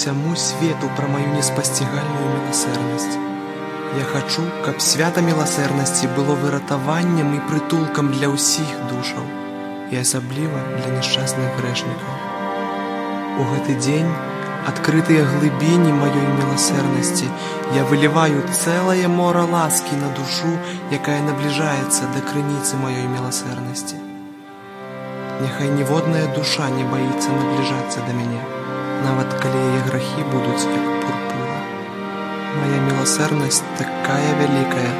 [0.00, 3.18] Апавядаю сяму свету пра маю неспасцігальную міласэрнасць.
[3.98, 9.24] Я хачу, каб свята міласэрнасці было выратаваннем і прытулкам для ўсіх душаў
[9.90, 12.12] і асабліва для няшчасных грэшнікаў.
[13.40, 14.12] У гэты дзень
[14.70, 17.28] адкрытыя глыбіні маёй міласэрнасці
[17.74, 20.52] я выліваю цэлае мора ласкі на душу,
[20.92, 24.00] якая набліжаецца да крыніцы маёй міласэрнасці.
[25.42, 28.59] Няхай ніводная душа не баіцца набліжацца да мяне,
[29.05, 31.57] нават калі яе грахі будуць як пурпура.
[32.57, 34.93] Мая міласэрнасць такая вялікая,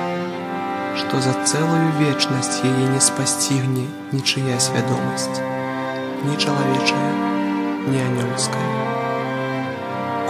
[1.01, 5.43] што за цэлую вечнасць яе не спасцігне нічыя свядомасць,
[6.25, 7.11] ні чалавечая,
[7.89, 8.71] ні анёлская.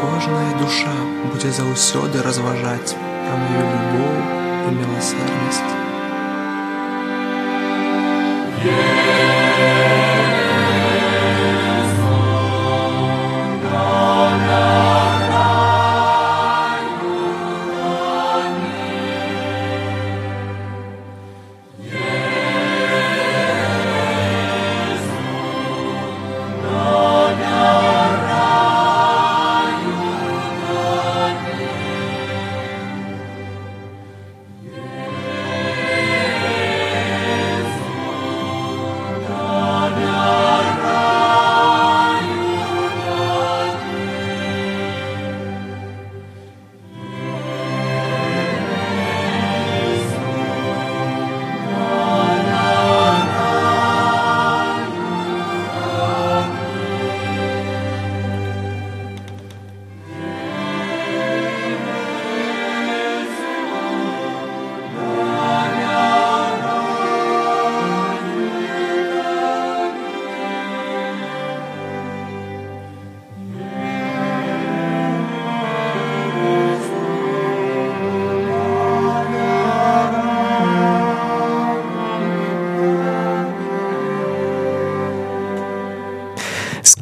[0.02, 0.96] Кожная душа
[1.32, 4.14] будзе заўсёды разважаць пра маю любоў
[4.68, 5.76] і міласэрнасць.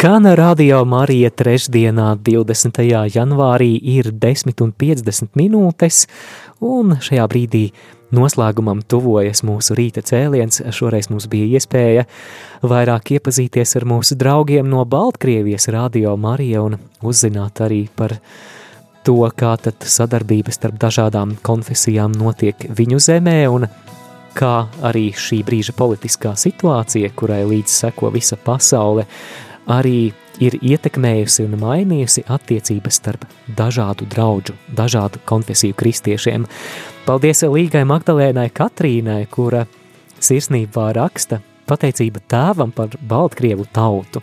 [0.08, 2.78] Skan radio Marija trešdienā, 20.
[3.12, 6.06] janvārī, ir 10 un 50 minūtes,
[6.64, 7.60] un šajā brīdī
[8.16, 10.62] noslēgumam tuvojas mūsu rīta cēliens.
[10.72, 12.06] Šoreiz mums bija iespēja
[12.64, 18.14] vairāk iepazīties ar mūsu draugiem no Baltkrievijas radio Marija un uzzināt arī par
[19.04, 23.68] to, kā tad sadarbības starp dažādām konfesijām notiek viņu zemē un
[24.38, 24.54] kā
[24.88, 29.04] arī šī brīža politiskā situācija, kurai līdz seko visa pasaule,
[29.68, 33.26] arī ir ietekmējusi un mainījusi attiecības starp
[33.58, 36.46] dažādu draugu, dažādu konfesiju kristiešiem.
[37.06, 39.66] Paldies Līgai Magdalēnai Katrīnai, kura
[40.20, 44.22] sirsnībā raksta pateicība tēvam par Baltkrievu tautu.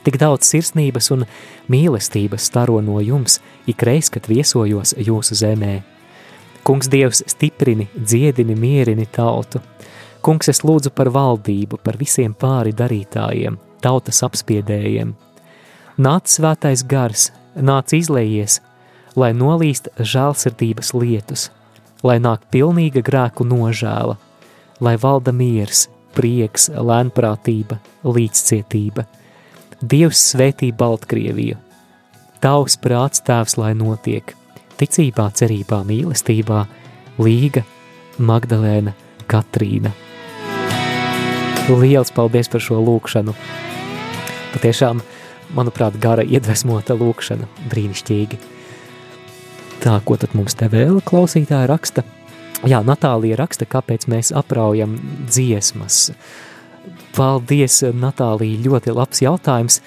[0.00, 1.26] Tik daudz sirsnības un
[1.68, 5.80] mīlestības staro no jums, ikreiz, kad viesojos jūsu zemē.
[6.64, 9.60] Kungs Dievs stiprini, dziedini, mierini tautu.
[10.24, 15.14] Kungs, es lūdzu par valdību, par visiem pāri darītājiem, tautas apspiedējiem.
[16.00, 18.60] Nāc svētais gars, nāc izlējies,
[19.16, 21.48] lai nolīst žēlsirdības lietus,
[22.06, 24.16] lai nāk pilnīga grēku nožēla,
[24.80, 29.06] lai valda miers, prieks, lēnprātība, līdzcietība.
[29.80, 31.56] Dievs svētī Baltkrieviju.
[32.40, 34.36] Tavs prāts tēvs, lai notiek–
[34.80, 36.64] ticībā, cerībā, mīlestībā,
[37.20, 37.64] Līga,
[38.16, 38.94] Magdalēna,
[39.28, 39.92] Katrīna.
[41.70, 43.34] Liels paldies par šo lūkšanu.
[44.50, 45.02] Patiešām,
[45.54, 48.38] manuprāt, gara iedvesmota lūkšana, brīnišķīgi.
[49.80, 52.04] Tā, ko tad mums te vēl klausītāja raksta?
[52.68, 54.98] Jā, Natālija raksta, kāpēc mēs apraujam
[55.30, 56.10] dziesmas.
[57.16, 59.80] Paldies, Natālija, ļoti labs jautājums.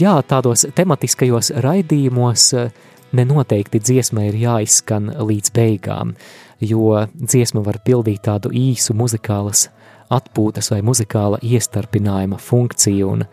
[0.00, 2.72] Jā, tādos tematiskajos raidījumos uh,
[3.12, 6.16] nenoteikti dziesma ir jāizskan līdz beigām,
[6.60, 9.68] jo dziesma var pildīt tādu īsu muzikālas
[10.12, 13.26] atpūtas vai muzikāla iestarpinājuma funkciju, un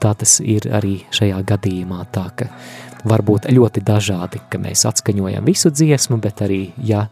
[0.00, 2.50] tā tas ir arī šajā gadījumā tā, ka
[3.04, 7.06] var būt ļoti dažādi, ka mēs atskaņojam visu dziesmu, bet arī, ja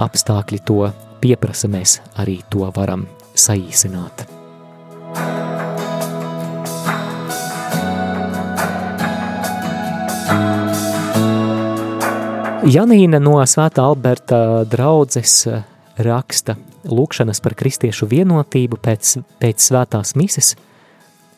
[0.00, 0.80] apstākļi to
[1.20, 3.06] pieprasa, mēs arī to varam
[3.36, 4.26] saīsināt.
[12.66, 15.44] Janīna no Svētā Alberta draudzes
[16.02, 16.56] raksta
[16.88, 20.54] lūkšanas par kristiešu vienotību pēc, pēc svētās mises,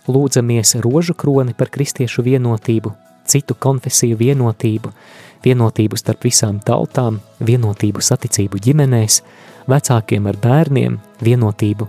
[0.09, 2.93] lūdzamies rožu kroni par kristiešu vienotību,
[3.29, 4.93] citu konfesiju vienotību,
[5.45, 9.21] vienotību starp visām tautām, vienotību saticību ģimenēs,
[9.69, 11.89] vecākiem ar bērniem, vienotību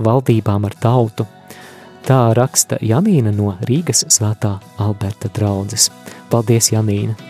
[0.00, 1.26] valdībām ar tautu.
[2.06, 5.90] Tā raksta Janīna no Rīgas svētā Alberta draudzes.
[6.30, 7.29] Paldies, Janīna!